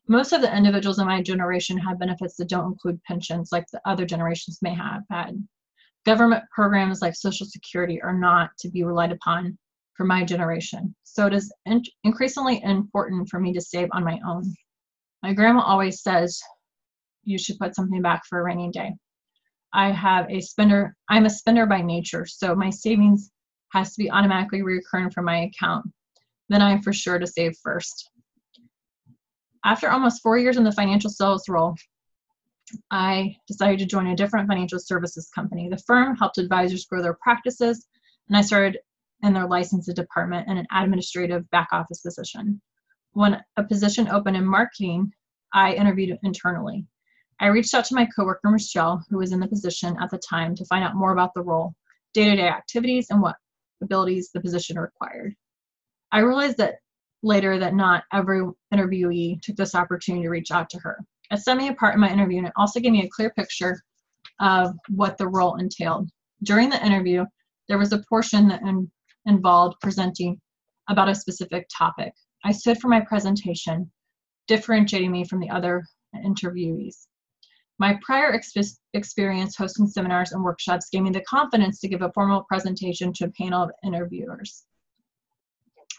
Most 0.07 0.31
of 0.31 0.41
the 0.41 0.55
individuals 0.55 0.99
in 0.99 1.07
my 1.07 1.21
generation 1.21 1.77
have 1.77 1.99
benefits 1.99 2.37
that 2.37 2.49
don't 2.49 2.71
include 2.71 3.03
pensions 3.03 3.49
like 3.51 3.65
the 3.71 3.81
other 3.85 4.05
generations 4.05 4.59
may 4.61 4.73
have 4.73 5.03
had. 5.09 5.45
Government 6.05 6.45
programs 6.53 7.01
like 7.01 7.15
Social 7.15 7.45
Security 7.45 8.01
are 8.01 8.17
not 8.17 8.51
to 8.59 8.69
be 8.69 8.83
relied 8.83 9.11
upon 9.11 9.57
for 9.95 10.05
my 10.05 10.23
generation, 10.23 10.95
so 11.03 11.27
it 11.27 11.33
is 11.33 11.51
in- 11.65 11.83
increasingly 12.05 12.61
important 12.63 13.27
for 13.27 13.39
me 13.39 13.51
to 13.51 13.59
save 13.59 13.89
on 13.91 14.05
my 14.05 14.19
own. 14.25 14.53
My 15.23 15.33
grandma 15.33 15.61
always 15.61 16.01
says 16.01 16.39
you 17.27 17.37
should 17.37 17.59
put 17.59 17.75
something 17.75 18.01
back 18.01 18.23
for 18.25 18.39
a 18.39 18.43
rainy 18.43 18.71
day. 18.71 18.93
I 19.73 19.91
have 19.91 20.29
a 20.29 20.39
spender, 20.39 20.95
I'm 21.09 21.25
a 21.25 21.29
spender 21.29 21.65
by 21.65 21.81
nature, 21.81 22.25
so 22.25 22.55
my 22.55 22.69
savings 22.69 23.31
has 23.73 23.93
to 23.93 24.01
be 24.01 24.09
automatically 24.09 24.61
recurring 24.61 25.11
from 25.11 25.25
my 25.25 25.41
account. 25.41 25.85
Then 26.47 26.61
I'm 26.61 26.81
for 26.81 26.93
sure 26.93 27.19
to 27.19 27.27
save 27.27 27.57
first. 27.61 28.09
After 29.65 29.89
almost 29.89 30.23
four 30.23 30.37
years 30.37 30.55
in 30.55 30.63
the 30.63 30.71
financial 30.71 31.09
sales 31.09 31.49
role, 31.49 31.75
I 32.91 33.35
decided 33.47 33.79
to 33.79 33.85
join 33.85 34.07
a 34.07 34.15
different 34.15 34.47
financial 34.47 34.79
services 34.79 35.29
company. 35.35 35.67
The 35.67 35.83
firm 35.85 36.15
helped 36.15 36.37
advisors 36.37 36.85
grow 36.85 37.01
their 37.01 37.17
practices, 37.21 37.87
and 38.29 38.37
I 38.37 38.41
started 38.41 38.77
in 39.23 39.33
their 39.33 39.47
licensed 39.47 39.93
department 39.93 40.47
in 40.47 40.57
an 40.57 40.67
administrative 40.73 41.49
back 41.49 41.67
office 41.73 42.01
position. 42.01 42.61
When 43.11 43.41
a 43.57 43.63
position 43.63 44.07
opened 44.07 44.37
in 44.37 44.45
marketing, 44.45 45.11
I 45.53 45.73
interviewed 45.73 46.17
internally. 46.23 46.85
I 47.39 47.47
reached 47.47 47.73
out 47.73 47.85
to 47.85 47.95
my 47.95 48.07
coworker 48.15 48.49
Michelle, 48.49 49.03
who 49.09 49.17
was 49.17 49.31
in 49.31 49.39
the 49.39 49.47
position 49.47 49.95
at 50.01 50.09
the 50.09 50.17
time, 50.17 50.55
to 50.55 50.65
find 50.65 50.83
out 50.83 50.95
more 50.95 51.11
about 51.11 51.33
the 51.35 51.43
role, 51.43 51.75
day 52.13 52.25
to 52.25 52.35
day 52.35 52.47
activities, 52.47 53.07
and 53.09 53.21
what 53.21 53.35
abilities 53.81 54.31
the 54.33 54.41
position 54.41 54.79
required. 54.79 55.35
I 56.11 56.19
realized 56.19 56.57
that 56.57 56.75
later 57.23 57.59
that 57.59 57.75
not 57.75 58.03
every 58.13 58.41
interviewee 58.73 59.41
took 59.41 59.55
this 59.55 59.75
opportunity 59.75 60.23
to 60.23 60.29
reach 60.29 60.51
out 60.51 60.69
to 60.71 60.79
her. 60.79 60.99
It 61.31 61.39
set 61.39 61.57
me 61.57 61.67
apart 61.67 61.93
in 61.93 61.99
my 61.99 62.11
interview 62.11 62.37
and 62.37 62.47
it 62.47 62.53
also 62.55 62.79
gave 62.79 62.91
me 62.91 63.03
a 63.03 63.09
clear 63.09 63.31
picture 63.31 63.81
of 64.39 64.73
what 64.89 65.17
the 65.17 65.27
role 65.27 65.55
entailed. 65.57 66.09
During 66.43 66.69
the 66.69 66.83
interview, 66.85 67.25
there 67.67 67.77
was 67.77 67.91
a 67.91 68.03
portion 68.09 68.47
that 68.47 68.61
in, 68.61 68.89
involved 69.25 69.79
presenting 69.81 70.39
about 70.89 71.09
a 71.09 71.15
specific 71.15 71.67
topic. 71.75 72.13
I 72.45 72.51
stood 72.51 72.79
for 72.79 72.87
my 72.87 73.01
presentation, 73.01 73.91
differentiating 74.47 75.11
me 75.11 75.25
from 75.25 75.39
the 75.39 75.49
other 75.49 75.83
interviewees. 76.15 77.07
My 77.79 77.99
prior 78.01 78.33
ex- 78.33 78.79
experience 78.93 79.55
hosting 79.55 79.87
seminars 79.87 80.31
and 80.31 80.43
workshops 80.43 80.89
gave 80.89 81.03
me 81.03 81.11
the 81.11 81.21
confidence 81.21 81.79
to 81.79 81.87
give 81.87 82.01
a 82.01 82.11
formal 82.13 82.43
presentation 82.43 83.13
to 83.13 83.25
a 83.25 83.31
panel 83.31 83.63
of 83.63 83.71
interviewers. 83.83 84.65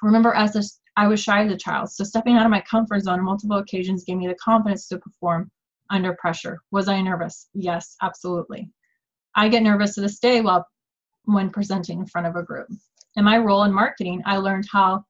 Remember, 0.03 0.35
as 0.35 0.57
a, 0.57 0.63
I 0.97 1.07
was 1.07 1.21
shy 1.21 1.45
as 1.45 1.53
a 1.53 1.57
child, 1.57 1.91
so 1.91 2.05
stepping 2.05 2.37
out 2.37 2.45
of 2.45 2.51
my 2.51 2.61
comfort 2.61 3.01
zone 3.01 3.21
on 3.21 3.25
multiple 3.25 3.59
occasions 3.59 4.05
gave 4.05 4.17
me 4.17 4.27
the 4.27 4.35
confidence 4.35 4.89
to 4.89 4.99
perform 4.99 5.51
under 5.91 6.15
pressure. 6.15 6.61
Was 6.71 6.89
I 6.89 7.01
nervous? 7.01 7.49
Yes, 7.55 7.97
absolutely. 8.03 8.71
I 9.35 9.49
get 9.49 9.63
nervous 9.63 9.95
to 9.95 10.01
this 10.01 10.19
day 10.19 10.41
while 10.41 10.67
when 11.25 11.51
presenting 11.51 12.01
in 12.01 12.07
front 12.07 12.27
of 12.27 12.37
a 12.37 12.43
group. 12.43 12.69
In 13.17 13.25
my 13.25 13.39
role 13.39 13.65
in 13.65 13.73
marketing, 13.73 14.23
I 14.27 14.39
learned 14.39 14.67
how 14.71 15.05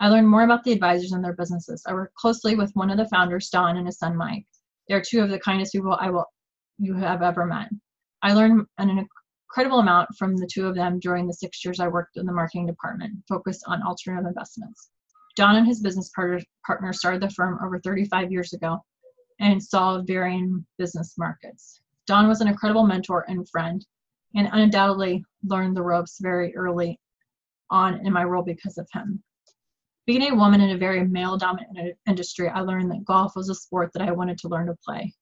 I 0.00 0.08
learned 0.08 0.28
more 0.28 0.42
about 0.42 0.64
the 0.64 0.72
advisors 0.72 1.12
and 1.12 1.24
their 1.24 1.34
businesses. 1.34 1.84
I 1.86 1.94
worked 1.94 2.16
closely 2.16 2.56
with 2.56 2.74
one 2.74 2.90
of 2.90 2.96
the 2.96 3.08
founders, 3.08 3.50
Don, 3.50 3.76
and 3.76 3.86
his 3.86 3.98
son 3.98 4.16
Mike. 4.16 4.46
They're 4.88 5.02
two 5.02 5.20
of 5.20 5.30
the 5.30 5.38
kindest 5.38 5.72
people 5.72 5.96
I 5.98 6.10
will 6.10 6.26
you 6.78 6.94
have 6.94 7.22
ever 7.22 7.46
met. 7.46 7.68
I 8.22 8.32
learned 8.34 8.66
an 8.78 9.06
incredible 9.54 9.80
amount 9.80 10.08
from 10.18 10.36
the 10.36 10.48
two 10.52 10.66
of 10.66 10.74
them 10.74 10.98
during 10.98 11.26
the 11.26 11.34
six 11.34 11.64
years 11.64 11.80
I 11.80 11.88
worked 11.88 12.16
in 12.16 12.26
the 12.26 12.32
marketing 12.32 12.66
department, 12.66 13.12
focused 13.28 13.64
on 13.66 13.82
alternative 13.82 14.26
investments. 14.26 14.90
Don 15.36 15.56
and 15.56 15.66
his 15.66 15.80
business 15.80 16.10
partner, 16.14 16.92
started 16.92 17.22
the 17.22 17.30
firm 17.30 17.58
over 17.64 17.80
35 17.80 18.30
years 18.30 18.52
ago 18.52 18.78
and 19.40 19.62
saw 19.62 20.02
varying 20.02 20.64
business 20.78 21.14
markets. 21.18 21.80
Don 22.06 22.28
was 22.28 22.40
an 22.40 22.48
incredible 22.48 22.86
mentor 22.86 23.24
and 23.28 23.48
friend, 23.48 23.84
and 24.34 24.48
undoubtedly 24.52 25.24
learned 25.44 25.76
the 25.76 25.82
ropes 25.82 26.18
very 26.20 26.54
early 26.56 26.98
on 27.70 28.04
in 28.06 28.12
my 28.12 28.24
role 28.24 28.42
because 28.42 28.76
of 28.78 28.88
him. 28.92 29.22
Being 30.04 30.22
a 30.22 30.34
woman 30.34 30.60
in 30.60 30.70
a 30.70 30.78
very 30.78 31.06
male 31.06 31.36
dominant 31.36 31.96
industry, 32.08 32.48
I 32.48 32.60
learned 32.60 32.90
that 32.90 33.04
golf 33.04 33.36
was 33.36 33.48
a 33.48 33.54
sport 33.54 33.92
that 33.92 34.02
I 34.02 34.10
wanted 34.10 34.36
to 34.38 34.48
learn 34.48 34.66
to 34.66 34.74
play. 34.84 35.14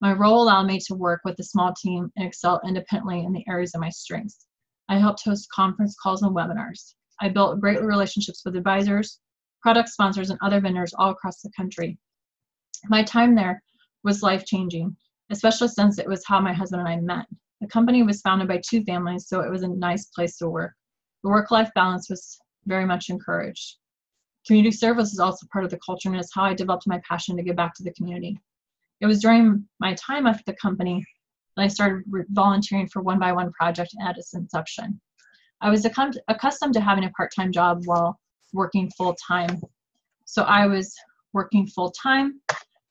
My 0.00 0.14
role 0.14 0.42
allowed 0.42 0.66
me 0.66 0.78
to 0.86 0.94
work 0.94 1.20
with 1.24 1.38
a 1.38 1.42
small 1.42 1.74
team 1.74 2.10
and 2.16 2.26
excel 2.26 2.58
independently 2.66 3.24
in 3.24 3.34
the 3.34 3.44
areas 3.46 3.74
of 3.74 3.82
my 3.82 3.90
strengths. 3.90 4.46
I 4.88 4.96
helped 4.96 5.22
host 5.22 5.50
conference 5.50 5.96
calls 6.02 6.22
and 6.22 6.34
webinars. 6.34 6.94
I 7.20 7.28
built 7.28 7.60
great 7.60 7.82
relationships 7.82 8.40
with 8.42 8.56
advisors, 8.56 9.20
product 9.60 9.90
sponsors, 9.90 10.30
and 10.30 10.38
other 10.42 10.60
vendors 10.60 10.94
all 10.94 11.10
across 11.10 11.42
the 11.42 11.50
country. 11.54 11.98
My 12.88 13.02
time 13.02 13.34
there 13.34 13.62
was 14.02 14.22
life 14.22 14.46
changing, 14.46 14.96
especially 15.28 15.68
since 15.68 15.98
it 15.98 16.08
was 16.08 16.24
how 16.26 16.40
my 16.40 16.54
husband 16.54 16.80
and 16.80 16.88
I 16.88 16.96
met. 16.96 17.26
The 17.60 17.66
company 17.66 18.02
was 18.02 18.22
founded 18.22 18.48
by 18.48 18.62
two 18.66 18.82
families, 18.84 19.28
so 19.28 19.40
it 19.40 19.50
was 19.50 19.62
a 19.62 19.68
nice 19.68 20.06
place 20.06 20.38
to 20.38 20.48
work. 20.48 20.72
The 21.22 21.28
work 21.28 21.50
life 21.50 21.70
balance 21.74 22.08
was 22.08 22.38
very 22.64 22.86
much 22.86 23.10
encouraged. 23.10 23.76
Community 24.46 24.70
service 24.70 25.12
is 25.12 25.18
also 25.18 25.46
part 25.52 25.64
of 25.64 25.70
the 25.70 25.78
culture 25.84 26.08
and 26.08 26.18
is 26.18 26.30
how 26.32 26.44
I 26.44 26.54
developed 26.54 26.86
my 26.86 27.00
passion 27.08 27.36
to 27.36 27.42
give 27.42 27.56
back 27.56 27.74
to 27.74 27.82
the 27.82 27.92
community. 27.92 28.38
It 29.00 29.06
was 29.06 29.20
during 29.20 29.66
my 29.80 29.94
time 29.94 30.26
at 30.26 30.44
the 30.46 30.54
company 30.54 31.04
that 31.56 31.62
I 31.62 31.68
started 31.68 32.04
volunteering 32.30 32.88
for 32.88 33.02
One 33.02 33.18
by 33.18 33.32
One 33.32 33.52
Project 33.52 33.94
at 34.02 34.18
its 34.18 34.34
inception. 34.34 35.00
I 35.60 35.70
was 35.70 35.84
accustomed 35.84 36.74
to 36.74 36.80
having 36.80 37.04
a 37.04 37.10
part 37.10 37.32
time 37.34 37.50
job 37.50 37.82
while 37.86 38.18
working 38.52 38.90
full 38.96 39.16
time. 39.26 39.60
So 40.24 40.42
I 40.42 40.66
was 40.66 40.94
working 41.32 41.66
full 41.66 41.90
time 41.90 42.40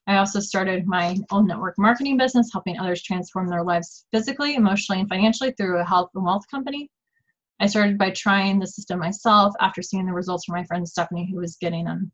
I 0.08 0.18
also 0.18 0.40
started 0.40 0.86
my 0.86 1.18
own 1.32 1.48
network 1.48 1.80
marketing 1.80 2.18
business, 2.18 2.52
helping 2.54 2.78
others 2.78 3.02
transform 3.02 3.48
their 3.48 3.64
lives 3.64 4.06
physically, 4.12 4.56
emotionally, 4.56 5.02
and 5.02 5.10
financially 5.10 5.52
through 5.52 5.80
a 5.80 5.84
health 5.84 6.12
and 6.14 6.24
wealth 6.24 6.44
company. 6.50 6.92
I 7.60 7.68
started 7.68 7.98
by 7.98 8.12
trying 8.12 8.60
the 8.60 8.68
system 8.68 9.00
myself 9.00 9.54
after 9.62 9.82
seeing 9.82 10.06
the 10.06 10.14
results 10.14 10.46
from 10.46 10.56
my 10.56 10.66
friend 10.66 10.88
Stephanie, 10.88 11.30
who 11.32 11.40
was 11.40 11.58
getting 11.60 11.86
them. 11.86 12.12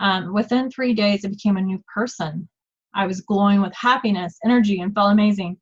Um, 0.00 0.34
within 0.34 0.70
three 0.70 0.94
days, 0.94 1.24
I 1.24 1.28
became 1.28 1.56
a 1.56 1.62
new 1.62 1.82
person. 1.92 2.48
I 2.94 3.06
was 3.06 3.20
glowing 3.20 3.60
with 3.60 3.74
happiness, 3.74 4.38
energy, 4.44 4.80
and 4.80 4.94
felt 4.94 5.12
amazing. 5.12 5.56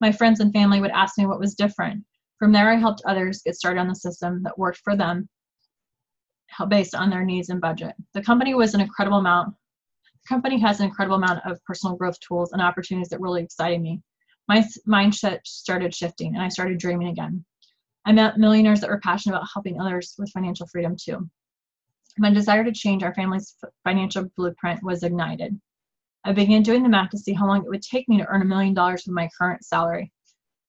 My 0.00 0.12
friends 0.12 0.40
and 0.40 0.52
family 0.52 0.80
would 0.80 0.90
ask 0.90 1.18
me 1.18 1.26
what 1.26 1.40
was 1.40 1.54
different. 1.54 2.04
From 2.38 2.52
there, 2.52 2.70
I 2.70 2.76
helped 2.76 3.02
others 3.06 3.42
get 3.42 3.56
started 3.56 3.80
on 3.80 3.88
the 3.88 3.94
system 3.94 4.42
that 4.44 4.58
worked 4.58 4.80
for 4.82 4.96
them 4.96 5.28
based 6.68 6.94
on 6.94 7.10
their 7.10 7.24
needs 7.24 7.48
and 7.48 7.60
budget. 7.60 7.94
The 8.14 8.22
company 8.22 8.54
was 8.54 8.74
an 8.74 8.80
incredible 8.80 9.18
amount. 9.18 9.54
The 10.04 10.28
company 10.28 10.58
has 10.60 10.80
an 10.80 10.86
incredible 10.86 11.16
amount 11.16 11.40
of 11.46 11.62
personal 11.64 11.96
growth 11.96 12.18
tools 12.20 12.52
and 12.52 12.60
opportunities 12.60 13.08
that 13.08 13.20
really 13.20 13.42
excited 13.42 13.80
me. 13.80 14.02
My 14.48 14.64
mindset 14.88 15.38
started 15.44 15.94
shifting 15.94 16.34
and 16.34 16.42
I 16.42 16.48
started 16.48 16.78
dreaming 16.78 17.08
again. 17.08 17.44
I 18.04 18.12
met 18.12 18.38
millionaires 18.38 18.80
that 18.80 18.90
were 18.90 19.00
passionate 19.00 19.36
about 19.36 19.48
helping 19.52 19.80
others 19.80 20.14
with 20.18 20.32
financial 20.32 20.66
freedom 20.66 20.96
too. 21.00 21.28
My 22.18 22.30
desire 22.30 22.64
to 22.64 22.72
change 22.72 23.02
our 23.02 23.14
family's 23.14 23.56
financial 23.84 24.28
blueprint 24.36 24.82
was 24.82 25.02
ignited. 25.02 25.58
I 26.24 26.32
began 26.32 26.62
doing 26.62 26.82
the 26.82 26.88
math 26.88 27.10
to 27.10 27.18
see 27.18 27.32
how 27.32 27.46
long 27.46 27.64
it 27.64 27.68
would 27.68 27.82
take 27.82 28.08
me 28.08 28.18
to 28.18 28.26
earn 28.26 28.42
a 28.42 28.46
million 28.46 28.74
dollars 28.74 29.04
with 29.06 29.14
my 29.14 29.28
current 29.38 29.64
salary. 29.64 30.12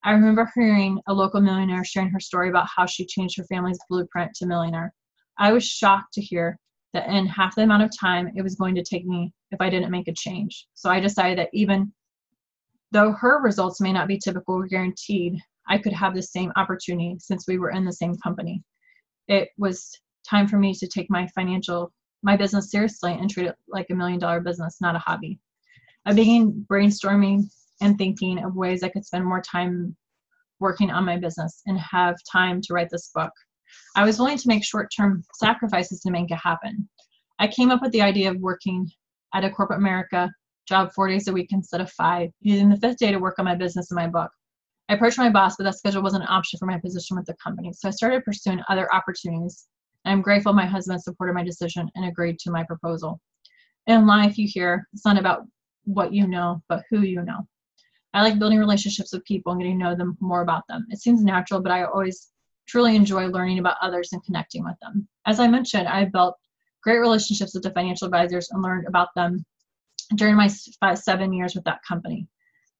I 0.04 0.12
remember 0.12 0.52
hearing 0.56 1.00
a 1.08 1.14
local 1.14 1.42
millionaire 1.42 1.84
sharing 1.84 2.10
her 2.10 2.20
story 2.20 2.50
about 2.50 2.68
how 2.74 2.86
she 2.86 3.06
changed 3.06 3.38
her 3.38 3.46
family's 3.46 3.80
blueprint 3.90 4.34
to 4.36 4.46
millionaire. 4.46 4.94
I 5.38 5.54
was 5.54 5.66
shocked 5.66 6.14
to 6.14 6.22
hear 6.22 6.58
that 6.94 7.08
in 7.08 7.26
half 7.26 7.56
the 7.56 7.64
amount 7.64 7.84
of 7.84 7.92
time 7.98 8.32
it 8.36 8.42
was 8.42 8.56
going 8.56 8.76
to 8.76 8.84
take 8.84 9.06
me 9.06 9.34
if 9.52 9.62
I 9.62 9.70
didn't 9.70 9.92
make 9.92 10.08
a 10.08 10.14
change. 10.14 10.68
So 10.74 10.90
I 10.90 11.00
decided 11.00 11.38
that 11.40 11.50
even 11.54 11.94
though 12.92 13.12
her 13.14 13.42
results 13.42 13.82
may 13.82 13.92
not 13.92 14.08
be 14.08 14.20
typical 14.20 14.56
or 14.56 14.68
guaranteed, 14.68 15.40
I 15.68 15.78
could 15.78 15.94
have 15.94 16.14
the 16.14 16.22
same 16.22 16.52
opportunity 16.56 17.16
since 17.20 17.48
we 17.48 17.58
were 17.58 17.72
in 17.72 17.86
the 17.86 17.94
same 17.94 18.16
company. 18.18 18.64
It 19.28 19.50
was 19.58 19.92
time 20.28 20.48
for 20.48 20.58
me 20.58 20.74
to 20.74 20.88
take 20.88 21.10
my 21.10 21.28
financial, 21.28 21.92
my 22.22 22.36
business 22.36 22.72
seriously 22.72 23.14
and 23.14 23.30
treat 23.30 23.48
it 23.48 23.56
like 23.68 23.88
a 23.90 23.96
million 23.96 24.20
dollar 24.20 24.40
business, 24.40 24.82
not 24.82 24.96
a 24.96 25.00
hobby. 25.00 25.40
I 26.06 26.14
began 26.14 26.66
brainstorming 26.70 27.46
and 27.82 27.98
thinking 27.98 28.44
of 28.44 28.56
ways 28.56 28.84
I 28.84 28.90
could 28.90 29.06
spend 29.06 29.26
more 29.26 29.42
time 29.42 29.96
working 30.60 30.92
on 30.92 31.06
my 31.06 31.18
business 31.18 31.62
and 31.66 31.80
have 31.80 32.16
time 32.32 32.62
to 32.62 32.74
write 32.74 32.90
this 32.90 33.12
book. 33.14 33.32
I 33.96 34.04
was 34.04 34.20
willing 34.20 34.38
to 34.38 34.48
make 34.48 34.64
short 34.64 34.92
term 34.96 35.24
sacrifices 35.36 36.02
to 36.02 36.12
make 36.12 36.32
it 36.32 36.36
happen. 36.36 36.88
I 37.40 37.48
came 37.48 37.72
up 37.72 37.82
with 37.82 37.92
the 37.92 38.02
idea 38.02 38.30
of 38.30 38.38
working 38.38 38.90
at 39.34 39.44
a 39.44 39.50
corporate 39.50 39.80
America 39.80 40.32
job 40.68 40.92
four 40.94 41.08
days 41.08 41.28
a 41.28 41.34
week 41.34 41.50
instead 41.52 41.82
of 41.82 41.92
five, 41.92 42.30
using 42.40 42.70
the 42.70 42.78
fifth 42.78 42.98
day 42.98 43.12
to 43.12 43.20
work 43.20 43.40
on 43.40 43.46
my 43.46 43.56
business 43.56 43.92
and 43.92 43.98
my 43.98 44.08
book. 44.08 44.32
I 44.94 44.96
approached 44.96 45.18
my 45.18 45.32
boss, 45.32 45.56
but 45.58 45.64
that 45.64 45.76
schedule 45.76 46.04
wasn't 46.04 46.22
an 46.22 46.30
option 46.30 46.60
for 46.60 46.68
my 46.68 46.78
position 46.78 47.18
with 47.18 47.26
the 47.26 47.34
company. 47.44 47.74
So 47.74 47.88
I 47.88 47.92
started 47.92 48.24
pursuing 48.24 48.62
other 48.70 48.94
opportunities. 48.94 49.66
I'm 50.06 50.22
grateful 50.22 50.54
my 50.54 50.68
husband 50.68 51.02
supported 51.02 51.34
my 51.34 51.44
decision 51.44 51.90
and 51.96 52.06
agreed 52.06 52.38
to 52.42 52.52
my 52.52 52.64
proposal. 52.64 53.20
In 53.88 54.06
life, 54.06 54.38
you 54.38 54.48
hear 54.48 54.88
it's 54.94 55.04
not 55.04 55.18
about 55.18 55.48
what 55.86 56.14
you 56.14 56.28
know, 56.28 56.62
but 56.70 56.84
who 56.92 57.02
you 57.02 57.24
know. 57.24 57.40
I 58.14 58.22
like 58.22 58.38
building 58.38 58.60
relationships 58.60 59.12
with 59.12 59.26
people 59.26 59.54
and 59.54 59.62
getting 59.62 59.80
to 59.80 59.84
know 59.84 59.96
them 59.96 60.16
more 60.20 60.42
about 60.44 60.62
them. 60.70 60.86
It 60.92 61.02
seems 61.02 61.24
natural, 61.24 61.60
but 61.60 61.72
I 61.72 61.86
always 61.86 62.30
truly 62.68 62.96
enjoy 62.96 63.26
learning 63.30 63.58
about 63.58 63.78
others 63.82 64.10
and 64.14 64.24
connecting 64.24 64.64
with 64.64 64.76
them. 64.80 65.08
As 65.26 65.40
I 65.40 65.48
mentioned, 65.48 65.88
I 65.88 66.06
built 66.06 66.38
great 66.84 67.00
relationships 67.00 67.56
with 67.56 67.64
the 67.64 67.72
financial 67.72 68.06
advisors 68.06 68.52
and 68.52 68.62
learned 68.62 68.86
about 68.88 69.10
them 69.16 69.44
during 70.18 70.36
my 70.36 70.50
five, 70.80 71.00
seven 71.00 71.34
years 71.34 71.56
with 71.56 71.64
that 71.64 71.80
company. 71.82 72.28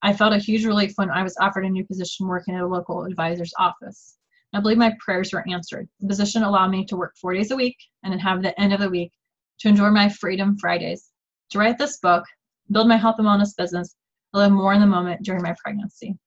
I 0.06 0.12
felt 0.12 0.34
a 0.34 0.38
huge 0.38 0.66
relief 0.66 0.92
when 0.98 1.10
I 1.10 1.24
was 1.24 1.38
offered 1.40 1.64
a 1.64 1.70
new 1.70 1.86
position 1.86 2.28
working 2.28 2.56
at 2.56 2.62
a 2.62 2.68
local 2.68 3.06
advisor's 3.06 3.54
office. 3.58 4.18
I 4.52 4.60
believe 4.60 4.78
my 4.78 4.94
prayers 5.00 5.32
were 5.32 5.48
answered. 5.50 5.88
The 6.02 6.08
position 6.08 6.44
allowed 6.44 6.72
me 6.72 6.86
to 6.86 6.98
work 6.98 7.16
four 7.20 7.34
days 7.34 7.52
a 7.52 7.56
week 7.56 7.78
and 8.04 8.12
then 8.12 8.20
have 8.20 8.44
the 8.44 8.60
end 8.60 8.74
of 8.74 8.82
the 8.82 8.90
week 8.90 9.14
to 9.60 9.70
enjoy 9.70 9.90
my 9.92 10.10
Freedom 10.10 10.58
Fridays, 10.58 11.10
to 11.52 11.58
write 11.58 11.78
this 11.78 12.00
book, 12.00 12.26
build 12.70 12.90
my 12.90 12.98
health 12.98 13.16
and 13.18 13.26
wellness 13.26 13.56
business, 13.58 13.96
and 14.34 14.42
live 14.42 14.52
more 14.52 14.74
in 14.74 14.82
the 14.82 14.86
moment 14.86 15.24
during 15.24 15.42
my 15.42 15.56
pregnancy. 15.64 16.18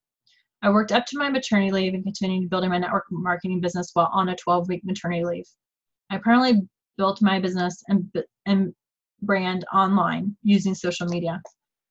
I 0.62 0.70
worked 0.70 0.90
up 0.90 1.04
to 1.06 1.18
my 1.18 1.28
maternity 1.28 1.70
leave 1.70 1.92
and 1.92 2.02
continued 2.02 2.48
building 2.48 2.70
my 2.70 2.78
network 2.78 3.04
marketing 3.10 3.60
business 3.60 3.90
while 3.92 4.08
on 4.10 4.30
a 4.30 4.36
12 4.36 4.68
week 4.68 4.84
maternity 4.84 5.24
leave. 5.24 5.46
I 6.08 6.16
apparently 6.16 6.62
built 6.96 7.20
my 7.20 7.38
business 7.38 7.82
and, 7.88 8.10
and 8.46 8.74
brand 9.20 9.66
online 9.72 10.34
using 10.42 10.74
social 10.74 11.06
media. 11.06 11.42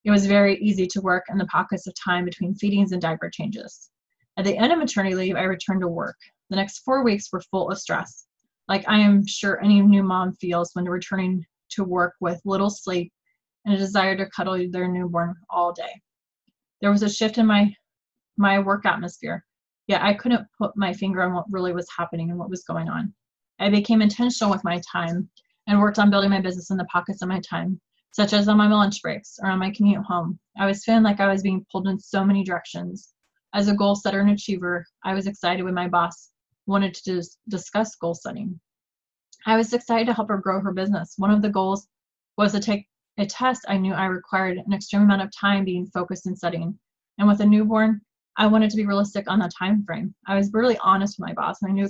It 0.05 0.11
was 0.11 0.27
very 0.27 0.57
easy 0.59 0.85
to 0.85 1.01
work 1.01 1.25
in 1.29 1.39
the 1.39 1.47
pockets 1.47 1.87
of 1.87 1.95
time 1.95 2.25
between 2.25 2.53
feedings 2.53 2.91
and 2.91 3.01
diaper 3.01 3.27
changes. 3.27 3.89
At 4.37 4.45
the 4.45 4.55
end 4.55 4.71
of 4.71 4.77
maternity 4.77 5.15
leave, 5.15 5.35
I 5.35 5.41
returned 5.41 5.81
to 5.81 5.87
work. 5.87 6.15
The 6.51 6.55
next 6.55 6.79
four 6.79 7.03
weeks 7.03 7.33
were 7.33 7.41
full 7.41 7.71
of 7.71 7.79
stress, 7.79 8.27
like 8.67 8.87
I 8.87 8.99
am 8.99 9.25
sure 9.25 9.63
any 9.63 9.81
new 9.81 10.03
mom 10.03 10.33
feels 10.33 10.69
when 10.73 10.85
returning 10.85 11.43
to 11.71 11.83
work 11.83 12.13
with 12.21 12.39
little 12.45 12.69
sleep 12.69 13.11
and 13.65 13.73
a 13.73 13.77
desire 13.77 14.15
to 14.15 14.29
cuddle 14.29 14.63
their 14.69 14.87
newborn 14.87 15.33
all 15.49 15.73
day. 15.73 15.99
There 16.81 16.91
was 16.91 17.01
a 17.01 17.09
shift 17.09 17.39
in 17.39 17.47
my 17.47 17.73
my 18.37 18.59
work 18.59 18.85
atmosphere, 18.85 19.43
yet 19.87 20.03
I 20.03 20.13
couldn't 20.13 20.45
put 20.59 20.77
my 20.77 20.93
finger 20.93 21.23
on 21.23 21.33
what 21.33 21.49
really 21.49 21.73
was 21.73 21.87
happening 21.97 22.29
and 22.29 22.37
what 22.37 22.51
was 22.51 22.63
going 22.63 22.89
on. 22.89 23.11
I 23.57 23.71
became 23.71 24.03
intentional 24.03 24.51
with 24.51 24.63
my 24.63 24.79
time 24.91 25.27
and 25.65 25.79
worked 25.79 25.97
on 25.97 26.11
building 26.11 26.29
my 26.29 26.41
business 26.41 26.69
in 26.69 26.77
the 26.77 26.85
pockets 26.85 27.23
of 27.23 27.29
my 27.29 27.39
time 27.39 27.81
such 28.15 28.31
as 28.31 28.47
on 28.47 28.55
my 28.55 28.69
lunch 28.69 29.01
breaks 29.01 29.37
or 29.43 29.49
on 29.49 29.59
my 29.59 29.69
commute 29.69 30.01
home. 30.05 30.39
I 30.57 30.65
was 30.65 30.85
feeling 30.85 31.03
like 31.03 31.19
I 31.19 31.29
was 31.29 31.41
being 31.41 31.65
pulled 31.69 31.89
in 31.89 31.99
so 31.99 32.23
many 32.23 32.45
directions. 32.45 33.13
As 33.53 33.67
a 33.67 33.75
goal 33.75 33.93
setter 33.93 34.21
and 34.21 34.29
achiever, 34.29 34.85
I 35.03 35.13
was 35.13 35.27
excited 35.27 35.63
when 35.63 35.73
my 35.73 35.89
boss 35.89 36.31
wanted 36.65 36.93
to 36.93 37.15
dis- 37.15 37.37
discuss 37.49 37.93
goal 37.97 38.13
setting. 38.13 38.57
I 39.45 39.57
was 39.57 39.73
excited 39.73 40.07
to 40.07 40.13
help 40.13 40.29
her 40.29 40.37
grow 40.37 40.61
her 40.61 40.71
business. 40.71 41.15
One 41.17 41.29
of 41.29 41.41
the 41.41 41.49
goals 41.49 41.89
was 42.37 42.53
to 42.53 42.61
take 42.61 42.87
a 43.17 43.25
test 43.25 43.65
I 43.67 43.77
knew 43.77 43.93
I 43.93 44.05
required 44.05 44.59
an 44.65 44.71
extreme 44.71 45.01
amount 45.01 45.23
of 45.23 45.29
time 45.37 45.65
being 45.65 45.85
focused 45.87 46.25
and 46.25 46.37
studying. 46.37 46.79
And 47.17 47.27
with 47.27 47.41
a 47.41 47.45
newborn, 47.45 47.99
I 48.37 48.47
wanted 48.47 48.69
to 48.69 48.77
be 48.77 48.85
realistic 48.85 49.29
on 49.29 49.39
the 49.39 49.51
time 49.59 49.83
frame. 49.83 50.15
I 50.25 50.37
was 50.37 50.49
brutally 50.49 50.77
honest 50.81 51.19
with 51.19 51.27
my 51.27 51.33
boss, 51.33 51.61
and 51.61 51.69
I 51.69 51.73
knew 51.73 51.89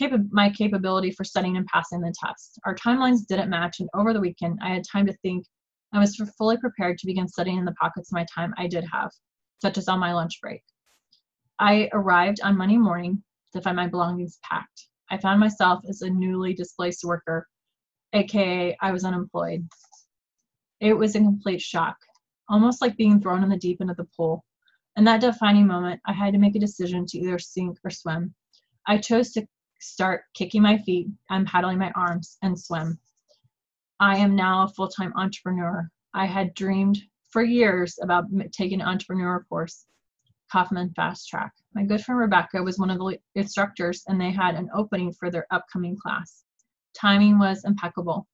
capa- 0.00 0.24
my 0.30 0.50
capability 0.50 1.10
for 1.10 1.24
studying 1.24 1.56
and 1.56 1.66
passing 1.66 2.00
the 2.00 2.14
test. 2.18 2.58
Our 2.64 2.74
timelines 2.74 3.26
didn't 3.26 3.50
match, 3.50 3.80
and 3.80 3.88
over 3.94 4.12
the 4.12 4.20
weekend, 4.20 4.58
I 4.62 4.70
had 4.70 4.84
time 4.90 5.06
to 5.06 5.12
think. 5.22 5.46
I 5.92 5.98
was 5.98 6.16
fully 6.38 6.56
prepared 6.56 6.98
to 6.98 7.06
begin 7.06 7.28
studying 7.28 7.58
in 7.58 7.64
the 7.64 7.74
pockets 7.80 8.10
of 8.10 8.14
my 8.14 8.24
time 8.32 8.54
I 8.56 8.68
did 8.68 8.84
have, 8.92 9.10
such 9.60 9.76
as 9.76 9.88
on 9.88 9.98
my 9.98 10.12
lunch 10.14 10.40
break. 10.40 10.62
I 11.58 11.90
arrived 11.92 12.40
on 12.42 12.56
Monday 12.56 12.78
morning 12.78 13.22
to 13.52 13.60
find 13.60 13.76
my 13.76 13.88
belongings 13.88 14.38
packed. 14.48 14.86
I 15.10 15.18
found 15.18 15.40
myself 15.40 15.80
as 15.88 16.02
a 16.02 16.08
newly 16.08 16.54
displaced 16.54 17.04
worker, 17.04 17.48
aka 18.12 18.76
I 18.80 18.92
was 18.92 19.04
unemployed. 19.04 19.68
It 20.80 20.94
was 20.94 21.14
a 21.14 21.18
complete 21.18 21.60
shock, 21.60 21.96
almost 22.48 22.80
like 22.80 22.96
being 22.96 23.20
thrown 23.20 23.42
in 23.42 23.50
the 23.50 23.58
deep 23.58 23.80
end 23.80 23.90
of 23.90 23.96
the 23.96 24.08
pool. 24.16 24.44
In 24.96 25.04
that 25.04 25.20
defining 25.20 25.66
moment, 25.66 26.00
I 26.06 26.12
had 26.12 26.32
to 26.32 26.38
make 26.38 26.56
a 26.56 26.60
decision 26.60 27.04
to 27.06 27.18
either 27.18 27.38
sink 27.38 27.78
or 27.84 27.90
swim. 27.90 28.34
I 28.86 28.98
chose 28.98 29.32
to 29.32 29.46
start 29.80 30.24
kicking 30.34 30.62
my 30.62 30.78
feet 30.78 31.08
and 31.30 31.46
paddling 31.46 31.78
my 31.78 31.90
arms 31.96 32.38
and 32.42 32.58
swim. 32.58 32.98
I 33.98 34.16
am 34.16 34.34
now 34.36 34.64
a 34.64 34.68
full 34.68 34.88
time 34.88 35.12
entrepreneur. 35.16 35.90
I 36.14 36.26
had 36.26 36.54
dreamed 36.54 36.98
for 37.30 37.42
years 37.42 37.98
about 38.02 38.24
taking 38.52 38.80
an 38.80 38.88
entrepreneur 38.88 39.44
course, 39.48 39.86
Kauffman 40.50 40.90
FastTrac. 40.90 41.50
My 41.74 41.84
good 41.84 42.02
friend 42.02 42.18
Rebecca 42.18 42.62
was 42.62 42.78
one 42.78 42.90
of 42.90 42.98
the 42.98 43.18
instructors, 43.34 44.02
and 44.08 44.20
they 44.20 44.30
had 44.30 44.54
an 44.54 44.70
opening 44.74 45.12
for 45.12 45.30
their 45.30 45.46
upcoming 45.50 45.96
class. 45.96 46.44
Timing 46.94 47.38
was 47.38 47.64
impeccable. 47.64 48.26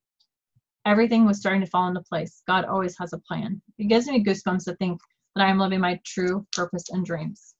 Everything 0.86 1.26
was 1.26 1.38
starting 1.38 1.62
to 1.62 1.66
fall 1.66 1.88
into 1.88 2.00
place. 2.02 2.42
God 2.46 2.64
always 2.64 2.96
has 2.98 3.12
a 3.12 3.18
plan. 3.18 3.60
It 3.76 3.88
gives 3.88 4.06
me 4.06 4.22
goosebumps 4.22 4.64
to 4.66 4.76
think 4.76 5.00
that 5.34 5.44
I 5.44 5.50
am 5.50 5.58
living 5.58 5.80
my 5.80 6.00
true 6.04 6.46
purpose 6.52 6.90
and 6.90 7.04
dreams. 7.04 7.55